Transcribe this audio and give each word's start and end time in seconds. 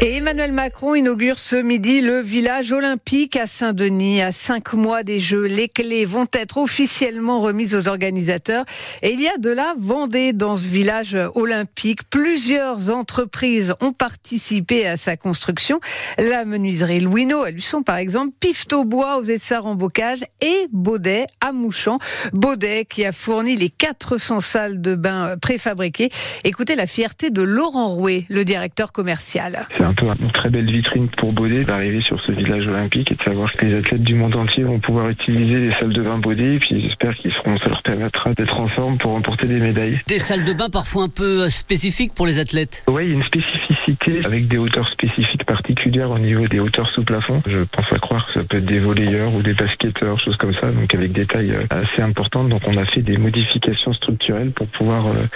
Et 0.00 0.16
Emmanuel 0.16 0.52
Macron 0.52 0.94
inaugure 0.94 1.38
ce 1.38 1.56
midi 1.56 2.00
le 2.00 2.20
village 2.20 2.72
olympique 2.72 3.36
à 3.36 3.46
Saint-Denis. 3.46 4.22
À 4.22 4.32
cinq 4.32 4.74
mois 4.74 5.02
des 5.02 5.20
Jeux, 5.20 5.44
les 5.44 5.68
clés 5.68 6.04
vont 6.04 6.26
être 6.32 6.58
officiellement 6.58 7.40
remises 7.40 7.74
aux 7.74 7.88
organisateurs. 7.88 8.64
Et 9.02 9.12
il 9.12 9.20
y 9.20 9.28
a 9.28 9.36
de 9.38 9.50
la 9.50 9.74
Vendée 9.78 10.32
dans 10.32 10.56
ce 10.56 10.68
village 10.68 11.16
olympique. 11.34 12.00
Plusieurs 12.10 12.90
entreprises 12.90 13.74
ont 13.80 13.92
participé 13.92 14.86
à 14.86 14.96
sa 14.96 15.16
construction. 15.16 15.80
La 16.18 16.44
menuiserie 16.44 17.00
Louineau 17.00 17.42
à 17.42 17.50
Luçon, 17.50 17.82
par 17.82 17.96
exemple, 17.96 18.34
Pifto 18.40 18.84
Bois 18.84 19.18
aux 19.18 19.24
Essarts 19.24 19.66
en 19.66 19.74
Bocage 19.74 20.24
et 20.40 20.68
Baudet 20.72 21.26
à 21.40 21.52
Mouchamp. 21.52 21.98
Baudet 22.32 22.84
qui 22.84 23.04
a 23.04 23.12
fourni 23.12 23.56
les 23.56 23.70
400 23.70 24.40
salles 24.40 24.80
de 24.80 24.94
bain 24.94 25.36
préfabriquées. 25.40 26.10
Écoutez 26.44 26.74
la 26.74 26.86
fierté 26.86 27.30
de 27.30 27.42
Laurent 27.42 27.88
Rouet, 27.88 28.24
le 28.28 28.44
directeur 28.44 28.92
commercial 28.92 29.66
une 29.84 30.30
très 30.30 30.50
belle 30.50 30.70
vitrine 30.70 31.08
pour 31.08 31.32
Baudet 31.32 31.64
d'arriver 31.64 32.00
sur 32.00 32.20
ce 32.22 32.32
village 32.32 32.66
olympique 32.66 33.10
et 33.10 33.14
de 33.14 33.22
savoir 33.22 33.52
que 33.52 33.64
les 33.66 33.74
athlètes 33.74 34.02
du 34.02 34.14
monde 34.14 34.34
entier 34.36 34.64
vont 34.64 34.78
pouvoir 34.78 35.08
utiliser 35.08 35.58
les 35.60 35.72
salles 35.72 35.92
de 35.92 36.02
bain 36.02 36.18
Baudet 36.18 36.54
et 36.54 36.58
puis 36.58 36.80
j'espère 36.80 37.14
qu'ils 37.16 37.32
seront, 37.32 37.58
ça 37.58 37.68
leur 37.68 37.82
permettra 37.82 38.32
d'être 38.34 38.58
en 38.58 38.68
forme 38.68 38.98
pour 38.98 39.12
remporter 39.12 39.46
des 39.46 39.60
médailles. 39.60 40.00
Des 40.06 40.18
salles 40.18 40.44
de 40.44 40.52
bain 40.52 40.68
parfois 40.70 41.04
un 41.04 41.08
peu 41.08 41.42
euh, 41.42 41.48
spécifiques 41.50 42.14
pour 42.14 42.26
les 42.26 42.38
athlètes 42.38 42.84
Oui, 42.88 43.04
il 43.04 43.08
y 43.10 43.12
a 43.12 43.16
une 43.16 43.24
spécificité 43.24 44.24
avec 44.24 44.48
des 44.48 44.58
hauteurs 44.58 44.88
spécifiques 44.88 45.44
particulières 45.44 46.10
au 46.10 46.18
niveau 46.18 46.46
des 46.46 46.60
hauteurs 46.60 46.88
sous 46.90 47.04
plafond. 47.04 47.42
Je 47.46 47.60
pense 47.64 47.92
à 47.92 47.98
croire 47.98 48.26
que 48.26 48.34
ça 48.34 48.40
peut 48.44 48.58
être 48.58 48.64
des 48.64 48.78
volleyeurs 48.78 49.34
ou 49.34 49.42
des 49.42 49.54
basketteurs, 49.54 50.18
choses 50.20 50.36
comme 50.36 50.54
ça, 50.54 50.70
donc 50.70 50.94
avec 50.94 51.12
des 51.12 51.26
tailles 51.26 51.52
euh, 51.52 51.64
assez 51.70 52.02
importantes. 52.02 52.48
Donc 52.48 52.62
on 52.66 52.76
a 52.76 52.84
fait 52.84 53.02
des 53.02 53.18
modifications 53.18 53.92
structurelles 53.92 54.50
pour 54.50 54.66
pouvoir 54.68 55.08
euh, 55.08 55.26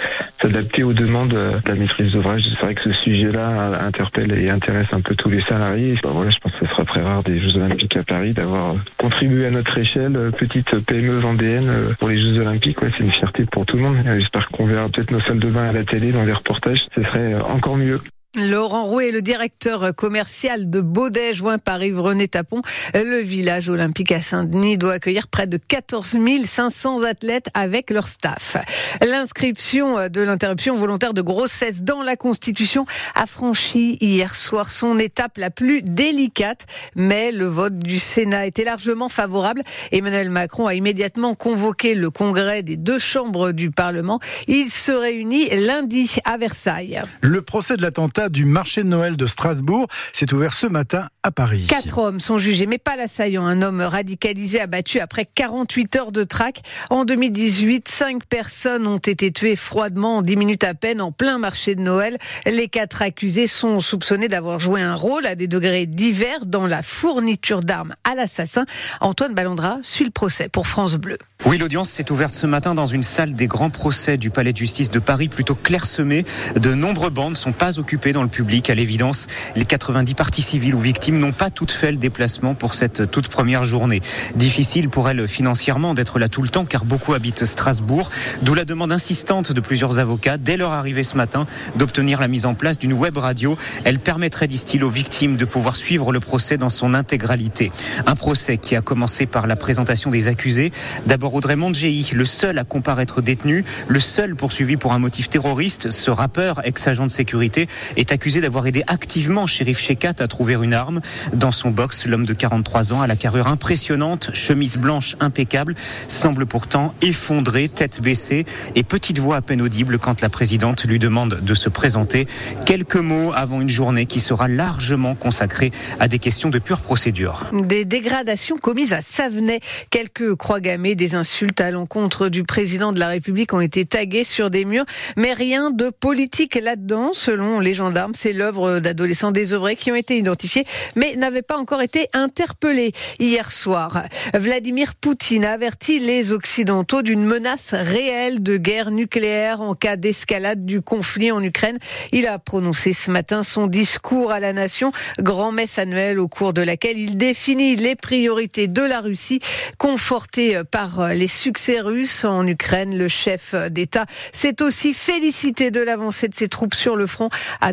s'adapter 0.41 0.83
aux 0.83 0.93
demandes 0.93 1.29
de 1.29 1.67
la 1.67 1.75
maîtrise 1.75 2.13
d'ouvrage. 2.13 2.43
C'est 2.43 2.65
vrai 2.65 2.75
que 2.75 2.83
ce 2.83 2.93
sujet-là 3.03 3.81
interpelle 3.85 4.31
et 4.39 4.49
intéresse 4.49 4.91
un 4.93 5.01
peu 5.01 5.15
tous 5.15 5.29
les 5.29 5.41
salariés. 5.41 5.95
Bah 6.01 6.09
voilà, 6.13 6.29
je 6.29 6.37
pense 6.39 6.51
que 6.53 6.65
ce 6.65 6.71
sera 6.71 6.85
très 6.85 7.01
rare 7.01 7.23
des 7.23 7.39
Jeux 7.39 7.57
Olympiques 7.57 7.97
à 7.97 8.03
Paris 8.03 8.33
d'avoir 8.33 8.75
contribué 8.97 9.45
à 9.47 9.51
notre 9.51 9.77
échelle, 9.77 10.15
euh, 10.15 10.31
petite 10.31 10.79
PME 10.85 11.19
vendéenne 11.19 11.69
euh, 11.69 11.93
pour 11.99 12.09
les 12.09 12.19
Jeux 12.19 12.39
Olympiques. 12.39 12.77
C'est 12.81 13.03
une 13.03 13.11
fierté 13.11 13.45
pour 13.45 13.65
tout 13.65 13.77
le 13.77 13.83
monde. 13.83 13.97
J'espère 14.17 14.49
qu'on 14.49 14.65
verra 14.65 14.87
peut-être 14.89 15.11
nos 15.11 15.21
salles 15.21 15.39
de 15.39 15.49
bain 15.49 15.69
à 15.69 15.71
la 15.71 15.83
télé 15.83 16.11
dans 16.11 16.23
les 16.23 16.33
reportages. 16.33 16.79
Ce 16.95 17.03
serait 17.03 17.33
euh, 17.33 17.43
encore 17.43 17.77
mieux. 17.77 17.99
Laurent 18.35 18.85
Rouet, 18.85 19.09
le 19.09 19.23
directeur 19.23 19.95
commercial 19.95 20.69
de 20.69 20.81
Baudet, 20.81 21.33
joint 21.33 21.57
par 21.57 21.81
Yves-René 21.81 22.27
Tapon. 22.27 22.61
Le 22.93 23.21
village 23.21 23.69
olympique 23.69 24.11
à 24.11 24.21
Saint-Denis 24.21 24.77
doit 24.77 24.93
accueillir 24.93 25.27
près 25.27 25.47
de 25.47 25.57
14 25.57 26.15
500 26.45 27.01
athlètes 27.05 27.49
avec 27.55 27.89
leur 27.89 28.07
staff. 28.07 28.57
L'inscription 29.01 30.09
de 30.09 30.21
l'interruption 30.21 30.77
volontaire 30.77 31.15
de 31.15 31.23
grossesse 31.23 31.81
dans 31.81 32.03
la 32.03 32.15
Constitution 32.15 32.85
a 33.15 33.25
franchi 33.25 33.97
hier 33.99 34.35
soir 34.35 34.69
son 34.69 34.99
étape 34.99 35.39
la 35.39 35.49
plus 35.49 35.81
délicate, 35.81 36.67
mais 36.95 37.31
le 37.31 37.47
vote 37.47 37.79
du 37.79 37.97
Sénat 37.97 38.45
était 38.45 38.63
largement 38.63 39.09
favorable. 39.09 39.63
Emmanuel 39.91 40.29
Macron 40.29 40.67
a 40.67 40.75
immédiatement 40.75 41.33
convoqué 41.33 41.95
le 41.95 42.11
congrès 42.11 42.61
des 42.61 42.77
deux 42.77 42.99
chambres 42.99 43.53
du 43.53 43.71
Parlement. 43.71 44.19
Il 44.47 44.69
se 44.69 44.91
réunit 44.91 45.49
lundi 45.65 46.17
à 46.25 46.37
Versailles. 46.37 47.01
Le 47.21 47.41
procès 47.41 47.75
de 47.75 47.81
l'attentat 47.81 48.18
du 48.27 48.43
marché 48.43 48.83
de 48.83 48.87
Noël 48.87 49.15
de 49.15 49.25
Strasbourg 49.25 49.87
s'est 50.11 50.33
ouvert 50.33 50.53
ce 50.53 50.67
matin 50.67 51.07
à 51.23 51.31
Paris. 51.31 51.67
Quatre 51.69 51.99
hommes 51.99 52.19
sont 52.19 52.37
jugés, 52.37 52.65
mais 52.65 52.77
pas 52.77 52.97
l'assaillant. 52.97 53.45
Un 53.45 53.61
homme 53.61 53.79
radicalisé 53.81 54.59
abattu 54.59 54.99
après 54.99 55.25
48 55.25 55.95
heures 55.95 56.11
de 56.11 56.23
traque. 56.25 56.61
En 56.89 57.05
2018, 57.05 57.87
cinq 57.87 58.25
personnes 58.25 58.87
ont 58.87 58.97
été 58.97 59.31
tuées 59.31 59.55
froidement 59.55 60.17
en 60.17 60.21
10 60.21 60.35
minutes 60.35 60.63
à 60.65 60.73
peine 60.73 60.99
en 60.99 61.11
plein 61.11 61.37
marché 61.37 61.75
de 61.75 61.81
Noël. 61.81 62.17
Les 62.45 62.67
quatre 62.67 63.01
accusés 63.01 63.47
sont 63.47 63.79
soupçonnés 63.79 64.27
d'avoir 64.27 64.59
joué 64.59 64.81
un 64.81 64.95
rôle 64.95 65.25
à 65.25 65.35
des 65.35 65.47
degrés 65.47 65.85
divers 65.85 66.45
dans 66.45 66.67
la 66.67 66.81
fourniture 66.81 67.61
d'armes 67.61 67.93
à 68.03 68.15
l'assassin. 68.15 68.65
Antoine 68.99 69.33
Ballandra 69.33 69.77
suit 69.81 70.05
le 70.05 70.11
procès 70.11 70.49
pour 70.49 70.67
France 70.67 70.95
Bleu. 70.95 71.17
Oui, 71.45 71.57
l'audience 71.57 71.89
s'est 71.89 72.11
ouverte 72.11 72.33
ce 72.33 72.47
matin 72.47 72.73
dans 72.73 72.85
une 72.85 73.03
salle 73.03 73.33
des 73.33 73.47
grands 73.47 73.69
procès 73.69 74.17
du 74.17 74.29
Palais 74.29 74.51
de 74.51 74.57
justice 74.57 74.89
de 74.89 74.99
Paris, 74.99 75.29
plutôt 75.29 75.55
clairsemée. 75.55 76.25
De 76.55 76.73
nombreuses 76.73 77.11
bandes 77.11 77.31
ne 77.31 77.37
sont 77.37 77.53
pas 77.53 77.79
occupées 77.79 78.08
dans 78.13 78.23
le 78.23 78.29
public. 78.29 78.69
À 78.69 78.75
l'évidence, 78.75 79.27
les 79.55 79.65
90 79.65 80.13
parties 80.13 80.41
civiles 80.41 80.75
ou 80.75 80.79
victimes 80.79 81.19
n'ont 81.19 81.31
pas 81.31 81.49
toutes 81.49 81.71
fait 81.71 81.91
le 81.91 81.97
déplacement 81.97 82.53
pour 82.53 82.75
cette 82.75 83.09
toute 83.11 83.27
première 83.27 83.63
journée. 83.63 84.01
Difficile 84.35 84.89
pour 84.89 85.09
elles 85.09 85.27
financièrement 85.27 85.93
d'être 85.93 86.19
là 86.19 86.29
tout 86.29 86.41
le 86.41 86.49
temps, 86.49 86.65
car 86.65 86.85
beaucoup 86.85 87.13
habitent 87.13 87.45
Strasbourg. 87.45 88.09
D'où 88.41 88.53
la 88.53 88.65
demande 88.65 88.91
insistante 88.91 89.51
de 89.51 89.61
plusieurs 89.61 89.99
avocats, 89.99 90.37
dès 90.37 90.57
leur 90.57 90.71
arrivée 90.71 91.03
ce 91.03 91.17
matin, 91.17 91.45
d'obtenir 91.75 92.19
la 92.19 92.27
mise 92.27 92.45
en 92.45 92.53
place 92.53 92.79
d'une 92.79 92.93
web 92.93 93.17
radio. 93.17 93.57
Elle 93.83 93.99
permettrait, 93.99 94.47
disent-ils, 94.47 94.83
aux 94.83 94.89
victimes 94.89 95.37
de 95.37 95.45
pouvoir 95.45 95.75
suivre 95.75 96.11
le 96.11 96.19
procès 96.19 96.57
dans 96.57 96.69
son 96.69 96.93
intégralité. 96.93 97.71
Un 98.05 98.15
procès 98.15 98.57
qui 98.57 98.75
a 98.75 98.81
commencé 98.81 99.25
par 99.25 99.47
la 99.47 99.55
présentation 99.55 100.09
des 100.09 100.27
accusés. 100.27 100.71
D'abord 101.05 101.33
Audrey 101.33 101.55
Mondgei, 101.55 102.05
le 102.13 102.25
seul 102.25 102.57
à 102.57 102.63
comparaître 102.63 103.21
détenu, 103.21 103.65
le 103.87 103.99
seul 103.99 104.35
poursuivi 104.35 104.77
pour 104.77 104.93
un 104.93 104.99
motif 104.99 105.29
terroriste. 105.29 105.91
Ce 105.91 106.11
rappeur, 106.11 106.61
ex-agent 106.63 107.05
de 107.05 107.11
sécurité, 107.11 107.67
est 107.99 108.13
accusé 108.13 108.39
d'avoir 108.39 108.65
aidé 108.65 108.83
activement 108.87 109.45
Shérif 109.45 109.79
Shekat 109.79 110.13
à 110.19 110.27
trouver 110.27 110.53
une 110.53 110.73
arme. 110.73 111.01
Dans 111.33 111.51
son 111.51 111.69
box, 111.69 112.05
l'homme 112.05 112.25
de 112.25 112.33
43 112.33 112.93
ans, 112.93 113.01
à 113.01 113.07
la 113.07 113.17
carrure 113.17 113.47
impressionnante, 113.47 114.31
chemise 114.33 114.77
blanche 114.77 115.17
impeccable, 115.19 115.75
semble 116.07 116.45
pourtant 116.45 116.93
effondré, 117.01 117.67
tête 117.67 118.01
baissée 118.01 118.45
et 118.75 118.83
petite 118.83 119.19
voix 119.19 119.35
à 119.35 119.41
peine 119.41 119.61
audible 119.61 119.99
quand 119.99 120.21
la 120.21 120.29
présidente 120.29 120.85
lui 120.85 120.97
demande 120.97 121.41
de 121.41 121.53
se 121.53 121.67
présenter. 121.67 122.25
Quelques 122.65 122.95
mots 122.95 123.33
avant 123.35 123.59
une 123.59 123.69
journée 123.69 124.05
qui 124.05 124.21
sera 124.21 124.47
largement 124.47 125.15
consacrée 125.15 125.71
à 125.99 126.07
des 126.07 126.19
questions 126.19 126.49
de 126.49 126.59
pure 126.59 126.79
procédure. 126.79 127.47
Des 127.51 127.83
dégradations 127.83 128.57
commises 128.57 128.93
à 128.93 129.01
Savenay, 129.01 129.59
quelques 129.89 130.35
croix 130.35 130.61
gammées, 130.61 130.95
des 130.95 131.15
insultes 131.15 131.59
à 131.59 131.69
l'encontre 131.71 132.29
du 132.29 132.43
président 132.43 132.93
de 132.93 132.99
la 132.99 133.09
République 133.09 133.53
ont 133.53 133.61
été 133.61 133.83
taguées 133.83 134.23
sur 134.23 134.49
des 134.49 134.63
murs, 134.63 134.85
mais 135.17 135.33
rien 135.33 135.71
de 135.71 135.89
politique 135.89 136.55
là-dedans. 136.55 137.11
Selon 137.13 137.59
les 137.59 137.73
gendarmes, 137.89 138.13
c'est 138.13 138.33
l'œuvre 138.33 138.79
d'adolescents 138.79 139.31
désœuvrés 139.31 139.75
qui 139.75 139.91
ont 139.91 139.95
été 139.95 140.15
identifiés, 140.15 140.63
mais 140.95 141.15
n'avaient 141.15 141.41
pas 141.41 141.57
encore 141.57 141.81
été 141.81 142.07
interpellés. 142.13 142.91
Hier 143.17 143.51
soir, 143.51 144.03
Vladimir 144.35 144.93
Poutine 144.93 145.43
a 145.43 145.53
averti 145.53 145.97
les 145.97 146.31
Occidentaux 146.31 147.01
d'une 147.01 147.25
menace 147.25 147.73
réelle 147.73 148.43
de 148.43 148.57
guerre 148.57 148.91
nucléaire 148.91 149.61
en 149.61 149.73
cas 149.73 149.95
d'escalade 149.95 150.67
du 150.67 150.81
conflit 150.83 151.31
en 151.31 151.41
Ukraine. 151.41 151.79
Il 152.11 152.27
a 152.27 152.37
prononcé 152.37 152.93
ce 152.93 153.09
matin 153.09 153.41
son 153.41 153.65
discours 153.65 154.31
à 154.31 154.39
la 154.39 154.53
nation, 154.53 154.91
grand-messe 155.17 155.79
annuelle 155.79 156.19
au 156.19 156.27
cours 156.27 156.53
de 156.53 156.61
laquelle 156.61 156.97
il 156.97 157.17
définit 157.17 157.75
les 157.75 157.95
priorités 157.95 158.67
de 158.67 158.83
la 158.83 159.01
Russie, 159.01 159.39
confortées 159.79 160.61
par 160.69 161.09
les 161.09 161.27
succès 161.27 161.79
russes 161.79 162.23
en 162.23 162.45
Ukraine. 162.45 162.95
Le 162.95 163.07
chef 163.07 163.55
d'État 163.71 164.05
s'est 164.31 164.61
aussi 164.61 164.93
félicité 164.93 165.71
de 165.71 165.79
l'avancée 165.79 166.27
de 166.27 166.35
ses 166.35 166.49
troupes 166.49 166.75
sur 166.75 166.95
le 166.95 167.07
front 167.07 167.29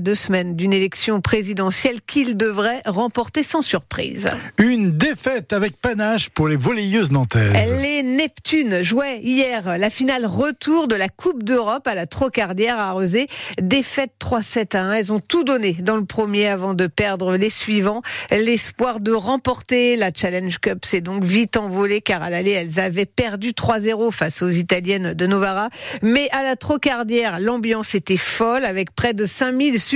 deux 0.06 0.14
semaines 0.14 0.54
d'une 0.54 0.72
élection 0.72 1.20
présidentielle 1.20 1.98
qu'il 2.06 2.36
devrait 2.36 2.80
remporter 2.86 3.42
sans 3.42 3.60
surprise. 3.60 4.30
Une 4.56 4.92
défaite 4.96 5.52
avec 5.52 5.76
panache 5.76 6.28
pour 6.28 6.46
les 6.46 6.54
volleyeuses 6.54 7.10
nantaises. 7.10 7.72
Les 7.82 8.04
Neptunes 8.04 8.84
jouaient 8.84 9.18
hier 9.20 9.76
la 9.76 9.90
finale 9.90 10.24
retour 10.24 10.86
de 10.86 10.94
la 10.94 11.08
Coupe 11.08 11.42
d'Europe 11.42 11.88
à 11.88 11.96
la 11.96 12.06
Trocardière 12.06 12.78
à 12.78 12.92
Rezé. 12.92 13.26
Défaite 13.60 14.12
3-7 14.20 14.76
à 14.76 14.82
1. 14.82 14.92
Elles 14.92 15.12
ont 15.12 15.18
tout 15.18 15.42
donné 15.42 15.72
dans 15.72 15.96
le 15.96 16.04
premier 16.04 16.46
avant 16.46 16.74
de 16.74 16.86
perdre 16.86 17.36
les 17.36 17.50
suivants. 17.50 18.02
L'espoir 18.30 19.00
de 19.00 19.10
remporter 19.10 19.96
la 19.96 20.12
Challenge 20.14 20.56
Cup 20.60 20.84
s'est 20.84 21.00
donc 21.00 21.24
vite 21.24 21.56
envolé 21.56 22.00
car 22.00 22.22
à 22.22 22.30
l'aller 22.30 22.52
elles 22.52 22.78
avaient 22.78 23.06
perdu 23.06 23.50
3-0 23.50 24.12
face 24.12 24.40
aux 24.42 24.50
Italiennes 24.50 25.14
de 25.14 25.26
Novara. 25.26 25.68
Mais 26.00 26.28
à 26.30 26.44
la 26.44 26.54
Trocardière, 26.54 27.40
l'ambiance 27.40 27.96
était 27.96 28.16
folle 28.16 28.64
avec 28.64 28.94
près 28.94 29.12
de 29.12 29.26
5000 29.26 29.80
supporters 29.80 29.95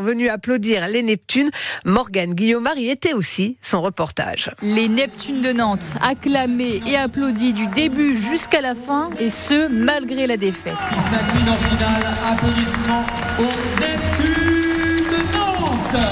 venus 0.00 0.30
applaudir 0.30 0.88
les 0.88 1.02
Neptunes. 1.02 1.50
Morgane 1.84 2.34
Guillaumard 2.34 2.76
y 2.76 2.90
était 2.90 3.12
aussi 3.12 3.56
son 3.62 3.82
reportage. 3.82 4.50
Les 4.62 4.88
Neptunes 4.88 5.42
de 5.42 5.52
Nantes, 5.52 5.94
acclamés 6.00 6.80
et 6.86 6.96
applaudis 6.96 7.52
du 7.52 7.66
début 7.68 8.16
jusqu'à 8.16 8.60
la 8.60 8.74
fin, 8.74 9.10
et 9.18 9.28
ce, 9.28 9.68
malgré 9.68 10.26
la 10.26 10.36
défaite. 10.36 10.74
Il 10.94 11.00
s'incline 11.00 11.48
en 11.48 11.56
finale, 11.56 12.14
applaudissements 12.32 13.04
aux 13.38 13.80
Neptunes 13.80 15.06
de 15.06 15.36
Nantes. 15.36 16.02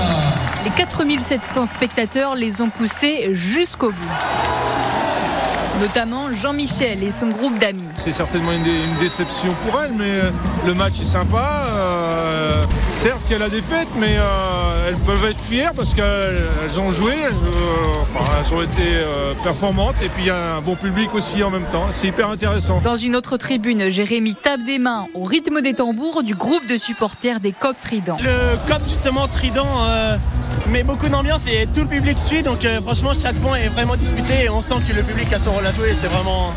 Les 0.64 0.70
4700 0.70 1.66
spectateurs 1.66 2.34
les 2.34 2.60
ont 2.60 2.70
poussés 2.70 3.28
jusqu'au 3.32 3.90
bout 3.90 4.08
notamment 5.80 6.32
Jean-Michel 6.32 7.02
et 7.02 7.10
son 7.10 7.28
groupe 7.28 7.58
d'amis. 7.58 7.82
C'est 7.96 8.12
certainement 8.12 8.52
une, 8.52 8.66
une, 8.66 8.98
déception 8.98 9.54
pour 9.64 9.80
elle, 9.82 9.92
mais 9.92 10.10
euh, 10.10 10.30
le 10.66 10.74
match 10.74 11.00
est 11.00 11.04
sympa. 11.04 11.68
Euh, 12.46 12.64
certes, 12.92 13.22
il 13.28 13.32
y 13.32 13.34
a 13.34 13.38
la 13.38 13.48
défaite, 13.48 13.88
mais 13.98 14.16
euh, 14.16 14.22
elles 14.86 14.96
peuvent 14.96 15.24
être 15.24 15.40
fières 15.40 15.72
parce 15.74 15.94
qu'elles 15.94 16.80
ont 16.80 16.90
joué, 16.90 17.12
elles, 17.12 17.32
euh, 17.32 18.00
enfin, 18.00 18.24
elles 18.38 18.54
ont 18.54 18.62
été 18.62 18.82
euh, 18.82 19.34
performantes 19.42 19.96
et 20.02 20.08
puis 20.08 20.24
il 20.24 20.26
y 20.26 20.30
a 20.30 20.56
un 20.56 20.60
bon 20.60 20.76
public 20.76 21.12
aussi 21.14 21.42
en 21.42 21.50
même 21.50 21.66
temps. 21.72 21.86
C'est 21.90 22.08
hyper 22.08 22.30
intéressant. 22.30 22.80
Dans 22.80 22.96
une 22.96 23.16
autre 23.16 23.36
tribune, 23.36 23.88
Jérémy 23.88 24.34
tape 24.36 24.60
des 24.64 24.78
mains 24.78 25.06
au 25.14 25.24
rythme 25.24 25.60
des 25.60 25.74
tambours 25.74 26.22
du 26.22 26.34
groupe 26.34 26.66
de 26.68 26.76
supporters 26.76 27.40
des 27.40 27.52
Coqs 27.52 27.80
Trident. 27.80 28.16
Le 28.22 28.56
COP 28.68 28.82
justement 28.88 29.26
Trident 29.26 29.66
euh, 29.88 30.16
met 30.68 30.82
beaucoup 30.82 31.08
d'ambiance 31.08 31.46
et 31.48 31.66
tout 31.66 31.80
le 31.80 31.88
public 31.88 32.18
suit 32.18 32.42
donc 32.42 32.64
euh, 32.64 32.80
franchement 32.80 33.12
chaque 33.12 33.36
point 33.36 33.56
est 33.56 33.68
vraiment 33.68 33.96
disputé 33.96 34.44
et 34.44 34.50
on 34.50 34.60
sent 34.60 34.76
que 34.88 34.94
le 34.94 35.02
public 35.02 35.32
a 35.32 35.38
son 35.38 35.52
rôle 35.52 35.66
à 35.66 35.72
jouer 35.72 35.92
c'est 35.96 36.08
vraiment, 36.08 36.52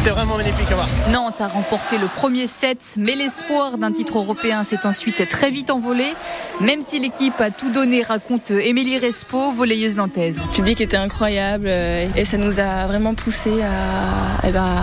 c'est 0.00 0.10
vraiment 0.10 0.36
magnifique 0.36 0.70
à 0.70 0.74
voir. 0.74 0.88
Nantes 1.10 1.40
a 1.40 1.48
remporté 1.48 1.98
le 1.98 2.06
premier 2.06 2.46
set, 2.46 2.94
mais 2.96 3.14
l'espoir 3.14 3.78
d'un 3.78 3.92
titre 3.92 4.18
européen 4.18 4.64
s'est 4.64 4.84
ensuite 4.84 5.28
très 5.28 5.50
vite 5.50 5.70
envolé, 5.70 6.14
même 6.60 6.82
si 6.82 6.98
l'équipe 6.98 7.40
a 7.40 7.50
tout 7.50 7.67
donné, 7.68 8.02
raconte 8.02 8.50
Émilie 8.50 8.98
Respo, 8.98 9.52
volleyeuse 9.52 9.96
nantaise. 9.96 10.38
Le 10.38 10.54
public 10.54 10.80
était 10.80 10.96
incroyable 10.96 11.66
euh, 11.68 12.06
et 12.16 12.24
ça 12.24 12.36
nous 12.36 12.60
a 12.60 12.86
vraiment 12.86 13.14
poussé 13.14 13.62
à, 13.62 14.46
eh 14.46 14.50
ben, 14.52 14.76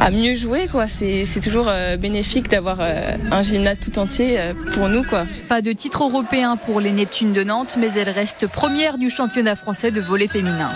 à 0.00 0.10
mieux 0.10 0.34
jouer. 0.34 0.68
quoi. 0.70 0.88
C'est 0.88 1.24
c'est 1.24 1.40
toujours 1.40 1.66
euh, 1.68 1.96
bénéfique 1.96 2.48
d'avoir 2.48 2.78
euh, 2.80 3.16
un 3.30 3.42
gymnase 3.42 3.80
tout 3.80 3.98
entier 3.98 4.38
pour 4.74 4.88
nous. 4.88 5.02
quoi. 5.04 5.24
Pas 5.48 5.62
de 5.62 5.72
titre 5.72 6.04
européen 6.04 6.56
pour 6.56 6.80
les 6.80 6.92
Neptunes 6.92 7.32
de 7.32 7.44
Nantes, 7.44 7.76
mais 7.78 7.92
elle 7.94 8.10
reste 8.10 8.50
première 8.52 8.98
du 8.98 9.10
championnat 9.10 9.56
français 9.56 9.90
de 9.90 10.00
volley 10.00 10.28
féminin. 10.28 10.70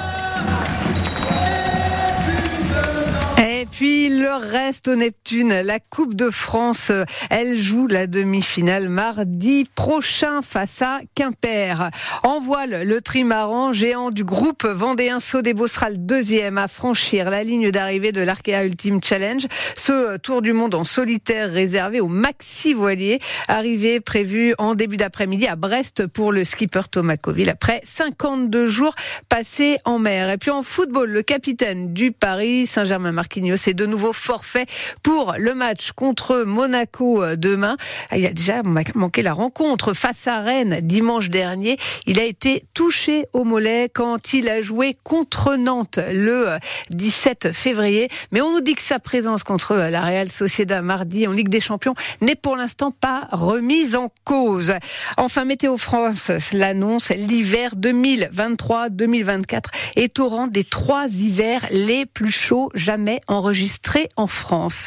Et 3.39 3.67
puis 4.17 4.23
le 4.23 4.35
reste 4.35 4.89
au 4.89 4.95
Neptune, 4.97 5.61
la 5.63 5.79
Coupe 5.79 6.15
de 6.15 6.31
France, 6.31 6.93
elle 7.29 7.59
joue 7.59 7.87
la 7.87 8.07
demi-finale 8.07 8.89
mardi 8.89 9.69
prochain 9.75 10.43
face 10.43 10.81
à 10.81 11.01
Quimper. 11.15 11.89
En 12.23 12.41
voile, 12.41 12.85
le 12.85 13.01
trimaran 13.01 13.73
géant 13.73 14.11
du 14.11 14.25
groupe 14.25 14.65
vendéen 14.65 15.21
Sodebo 15.21 15.67
sera 15.67 15.91
le 15.91 15.97
deuxième 15.97 16.57
à 16.57 16.69
franchir 16.69 17.31
la 17.31 17.43
ligne 17.43 17.71
d'arrivée 17.71 18.13
de 18.13 18.23
l'Arkea 18.23 18.65
Ultimate 18.65 19.05
Challenge. 19.05 19.47
Ce 19.77 20.17
tour 20.19 20.41
du 20.41 20.53
monde 20.53 20.75
en 20.75 20.85
solitaire 20.85 21.51
réservé 21.51 22.01
aux 22.01 22.09
maxi 22.09 22.75
voiliers, 22.75 23.19
arrivé 23.49 24.01
prévu 24.01 24.55
en 24.59 24.75
début 24.75 24.97
d'après-midi 24.97 25.47
à 25.47 25.57
Brest 25.57 26.07
pour 26.07 26.33
le 26.33 26.45
skipper 26.45 26.89
Thomas 26.91 27.17
Coville 27.17 27.51
après 27.51 27.81
52 27.83 28.67
jours 28.67 28.95
passés 29.29 29.79
en 29.85 29.99
mer. 29.99 30.31
Et 30.31 30.39
puis 30.39 30.51
en 30.51 30.63
football, 30.63 31.11
le 31.11 31.23
capitaine 31.23 31.93
du 31.93 32.13
Paris 32.13 32.67
Saint-Germain-Marquinhos 32.67 33.69
est 33.69 33.75
de 33.75 33.87
nouveau 33.87 34.06
forfait 34.13 34.67
pour 35.03 35.35
le 35.39 35.55
match 35.55 35.93
contre 35.93 36.45
Monaco 36.45 37.23
euh, 37.23 37.37
demain. 37.37 37.77
Il 38.15 38.27
a 38.27 38.31
déjà 38.31 38.63
manqué 38.63 39.23
la 39.23 39.33
rencontre 39.33 39.95
face 39.95 40.27
à 40.27 40.41
Rennes 40.41 40.81
dimanche 40.83 41.29
dernier. 41.29 41.77
Il 42.07 42.21
a 42.21 42.25
été 42.25 42.65
touché 42.75 43.27
au 43.33 43.45
mollet 43.45 43.89
quand 43.93 44.33
il 44.33 44.49
a 44.49 44.63
joué 44.63 44.97
contre 45.03 45.57
Nantes 45.57 45.99
le 46.13 46.47
17 46.91 47.53
février. 47.53 48.09
Mais 48.33 48.41
on 48.41 48.53
nous 48.53 48.61
dit 48.61 48.75
que 48.75 48.83
sa 48.83 48.99
présence 48.99 49.43
contre 49.45 49.75
la 49.75 50.01
Real 50.03 50.29
Sociedad 50.29 50.83
mardi 50.83 51.27
en 51.27 51.33
Ligue 51.33 51.49
des 51.49 51.61
Champions 51.61 51.95
n'est 52.21 52.35
pour 52.35 52.57
l'instant 52.57 52.91
pas 52.91 53.29
remise 53.33 53.97
en 53.97 54.11
cause. 54.25 54.75
Enfin, 55.17 55.45
Météo 55.45 55.77
France 55.77 56.31
l'annonce, 56.53 57.11
l'hiver 57.11 57.75
2023-2024 57.77 59.61
est 59.97 60.19
au 60.19 60.29
rang 60.29 60.47
des 60.47 60.65
trois 60.65 61.07
hivers 61.07 61.67
les 61.71 62.07
plus 62.07 62.33
chauds 62.33 62.71
jamais 62.75 63.21
enregistrés 63.27 63.96
en 64.17 64.27
France. 64.27 64.85